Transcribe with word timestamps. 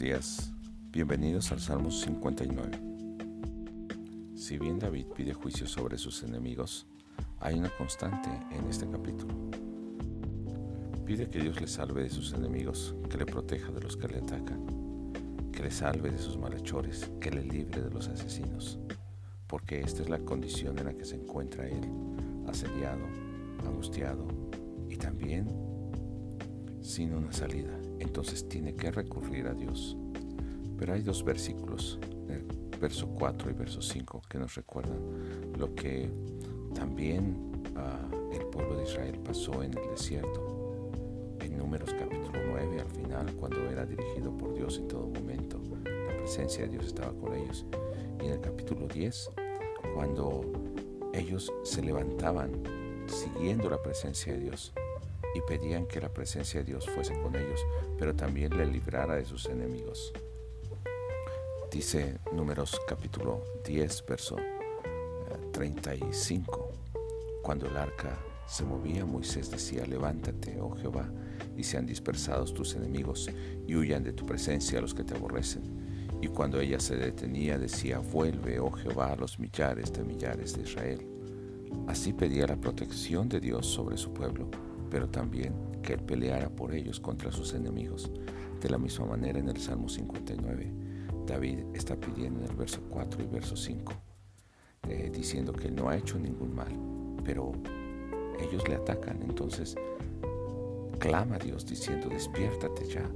días, 0.00 0.50
bienvenidos 0.90 1.52
al 1.52 1.60
Salmo 1.60 1.90
59. 1.90 2.70
Si 4.34 4.56
bien 4.56 4.78
David 4.78 5.04
pide 5.14 5.34
juicio 5.34 5.66
sobre 5.66 5.98
sus 5.98 6.22
enemigos, 6.22 6.86
hay 7.38 7.58
una 7.58 7.68
constante 7.68 8.30
en 8.50 8.66
este 8.66 8.88
capítulo. 8.88 9.34
Pide 11.04 11.28
que 11.28 11.40
Dios 11.40 11.60
le 11.60 11.66
salve 11.66 12.04
de 12.04 12.08
sus 12.08 12.32
enemigos, 12.32 12.94
que 13.10 13.18
le 13.18 13.26
proteja 13.26 13.70
de 13.72 13.80
los 13.80 13.96
que 13.96 14.08
le 14.08 14.18
atacan, 14.18 15.12
que 15.52 15.62
le 15.62 15.70
salve 15.70 16.10
de 16.10 16.18
sus 16.18 16.38
malhechores, 16.38 17.10
que 17.20 17.30
le 17.30 17.44
libre 17.44 17.82
de 17.82 17.90
los 17.90 18.08
asesinos, 18.08 18.78
porque 19.46 19.80
esta 19.80 20.02
es 20.02 20.08
la 20.08 20.20
condición 20.20 20.78
en 20.78 20.86
la 20.86 20.94
que 20.94 21.04
se 21.04 21.16
encuentra 21.16 21.68
él, 21.68 21.86
asediado, 22.48 23.06
angustiado 23.66 24.26
y 24.88 24.96
también 24.96 25.46
sin 26.80 27.12
una 27.12 27.32
salida. 27.32 27.79
Entonces 28.00 28.48
tiene 28.48 28.74
que 28.74 28.90
recurrir 28.90 29.46
a 29.46 29.54
Dios. 29.54 29.96
Pero 30.78 30.94
hay 30.94 31.02
dos 31.02 31.22
versículos, 31.22 31.98
el 32.28 32.44
verso 32.80 33.06
4 33.08 33.50
y 33.50 33.52
verso 33.52 33.82
5, 33.82 34.22
que 34.28 34.38
nos 34.38 34.54
recuerdan 34.54 34.98
lo 35.58 35.74
que 35.74 36.10
también 36.74 37.36
uh, 37.76 38.34
el 38.34 38.46
pueblo 38.46 38.76
de 38.76 38.84
Israel 38.84 39.18
pasó 39.22 39.62
en 39.62 39.76
el 39.76 39.90
desierto. 39.90 40.90
En 41.40 41.58
Números 41.58 41.94
capítulo 41.98 42.38
9, 42.48 42.80
al 42.80 42.88
final, 42.88 43.34
cuando 43.34 43.68
era 43.68 43.84
dirigido 43.84 44.34
por 44.36 44.54
Dios 44.54 44.78
en 44.78 44.88
todo 44.88 45.06
momento, 45.06 45.60
la 45.84 46.16
presencia 46.16 46.64
de 46.64 46.70
Dios 46.70 46.86
estaba 46.86 47.12
con 47.12 47.34
ellos. 47.34 47.66
Y 48.20 48.26
en 48.26 48.32
el 48.32 48.40
capítulo 48.40 48.88
10, 48.88 49.30
cuando 49.94 50.40
ellos 51.12 51.52
se 51.64 51.82
levantaban 51.82 52.50
siguiendo 53.06 53.68
la 53.68 53.82
presencia 53.82 54.32
de 54.32 54.40
Dios, 54.40 54.72
y 55.34 55.40
pedían 55.40 55.86
que 55.86 56.00
la 56.00 56.12
presencia 56.12 56.60
de 56.60 56.66
Dios 56.66 56.88
fuese 56.88 57.20
con 57.20 57.36
ellos, 57.36 57.64
pero 57.98 58.14
también 58.14 58.56
le 58.56 58.66
librara 58.66 59.16
de 59.16 59.24
sus 59.24 59.46
enemigos. 59.46 60.12
Dice 61.70 62.18
Números 62.32 62.80
capítulo 62.88 63.44
10, 63.64 64.04
verso 64.06 64.36
35. 65.52 66.72
Eh, 66.72 66.98
Cuando 67.42 67.66
el 67.66 67.76
arca 67.76 68.18
se 68.46 68.64
movía, 68.64 69.04
Moisés 69.04 69.50
decía, 69.50 69.86
levántate, 69.86 70.60
oh 70.60 70.70
Jehová, 70.72 71.08
y 71.56 71.62
sean 71.62 71.86
dispersados 71.86 72.52
tus 72.52 72.74
enemigos, 72.74 73.30
y 73.68 73.76
huyan 73.76 74.02
de 74.02 74.12
tu 74.12 74.26
presencia 74.26 74.80
los 74.80 74.94
que 74.94 75.04
te 75.04 75.14
aborrecen. 75.14 76.08
Y 76.20 76.26
cuando 76.26 76.60
ella 76.60 76.80
se 76.80 76.96
detenía, 76.96 77.56
decía, 77.56 78.00
vuelve, 78.00 78.58
oh 78.58 78.72
Jehová, 78.72 79.12
a 79.12 79.16
los 79.16 79.38
millares 79.38 79.92
de 79.92 80.02
millares 80.02 80.56
de 80.56 80.62
Israel. 80.62 81.06
Así 81.86 82.12
pedía 82.12 82.48
la 82.48 82.56
protección 82.56 83.28
de 83.28 83.38
Dios 83.38 83.66
sobre 83.66 83.96
su 83.96 84.12
pueblo 84.12 84.50
pero 84.90 85.08
también 85.08 85.54
que 85.82 85.94
Él 85.94 86.00
peleara 86.00 86.48
por 86.50 86.74
ellos 86.74 87.00
contra 87.00 87.32
sus 87.32 87.54
enemigos. 87.54 88.10
De 88.60 88.68
la 88.68 88.78
misma 88.78 89.06
manera 89.06 89.38
en 89.38 89.48
el 89.48 89.56
Salmo 89.56 89.88
59, 89.88 90.72
David 91.26 91.60
está 91.74 91.96
pidiendo 91.96 92.40
en 92.40 92.50
el 92.50 92.56
verso 92.56 92.80
4 92.90 93.22
y 93.22 93.26
verso 93.26 93.56
5, 93.56 93.92
eh, 94.88 95.10
diciendo 95.14 95.52
que 95.52 95.68
Él 95.68 95.76
no 95.76 95.88
ha 95.88 95.96
hecho 95.96 96.18
ningún 96.18 96.54
mal, 96.54 96.72
pero 97.24 97.52
ellos 98.38 98.68
le 98.68 98.74
atacan. 98.74 99.22
Entonces 99.22 99.76
clama 100.98 101.36
a 101.36 101.38
Dios 101.38 101.64
diciendo, 101.64 102.08
despiértate 102.08 102.84
ya, 102.86 103.08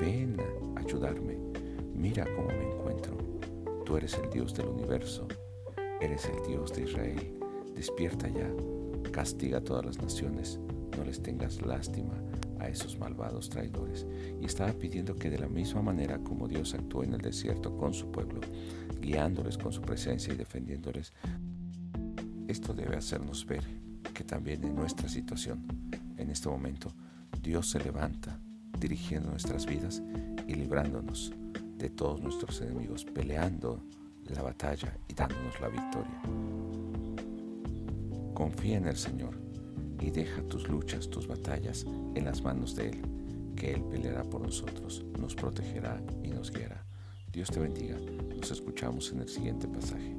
ven 0.00 0.36
a 0.76 0.80
ayudarme, 0.80 1.38
mira 1.94 2.26
cómo 2.34 2.48
me 2.48 2.74
encuentro. 2.74 3.16
Tú 3.84 3.96
eres 3.96 4.14
el 4.22 4.28
Dios 4.30 4.54
del 4.54 4.68
universo, 4.68 5.26
eres 6.00 6.26
el 6.26 6.46
Dios 6.46 6.72
de 6.72 6.82
Israel. 6.82 7.36
Despierta 7.74 8.28
ya, 8.28 8.50
castiga 9.10 9.58
a 9.58 9.64
todas 9.64 9.86
las 9.86 10.02
naciones, 10.02 10.60
no 10.96 11.04
les 11.04 11.22
tengas 11.22 11.60
lástima 11.62 12.14
a 12.58 12.68
esos 12.68 12.98
malvados 12.98 13.48
traidores. 13.48 14.06
Y 14.40 14.44
estaba 14.44 14.72
pidiendo 14.72 15.16
que 15.16 15.30
de 15.30 15.38
la 15.38 15.48
misma 15.48 15.82
manera 15.82 16.18
como 16.18 16.48
Dios 16.48 16.74
actuó 16.74 17.02
en 17.02 17.14
el 17.14 17.20
desierto 17.20 17.76
con 17.76 17.94
su 17.94 18.10
pueblo, 18.10 18.40
guiándoles 19.00 19.58
con 19.58 19.72
su 19.72 19.80
presencia 19.80 20.32
y 20.32 20.36
defendiéndoles, 20.36 21.12
esto 22.48 22.74
debe 22.74 22.96
hacernos 22.96 23.46
ver 23.46 23.64
que 24.14 24.24
también 24.24 24.64
en 24.64 24.74
nuestra 24.74 25.08
situación, 25.08 25.64
en 26.16 26.30
este 26.30 26.48
momento, 26.48 26.92
Dios 27.42 27.70
se 27.70 27.78
levanta 27.78 28.38
dirigiendo 28.78 29.30
nuestras 29.30 29.66
vidas 29.66 30.02
y 30.46 30.54
librándonos 30.54 31.32
de 31.76 31.90
todos 31.90 32.20
nuestros 32.20 32.60
enemigos, 32.60 33.04
peleando 33.04 33.82
la 34.26 34.42
batalla 34.42 34.96
y 35.08 35.14
dándonos 35.14 35.60
la 35.60 35.68
victoria. 35.68 36.20
Confía 38.34 38.78
en 38.78 38.86
el 38.86 38.96
Señor 38.96 39.49
y 40.00 40.10
deja 40.10 40.42
tus 40.42 40.68
luchas, 40.68 41.08
tus 41.08 41.26
batallas 41.26 41.84
en 42.14 42.24
las 42.24 42.42
manos 42.42 42.74
de 42.74 42.88
Él, 42.90 43.02
que 43.56 43.74
Él 43.74 43.82
peleará 43.84 44.24
por 44.24 44.40
nosotros, 44.40 45.04
nos 45.18 45.34
protegerá 45.34 46.02
y 46.22 46.28
nos 46.30 46.50
guiará. 46.50 46.84
Dios 47.32 47.48
te 47.50 47.60
bendiga. 47.60 47.96
Nos 48.36 48.50
escuchamos 48.50 49.12
en 49.12 49.20
el 49.20 49.28
siguiente 49.28 49.68
pasaje. 49.68 50.16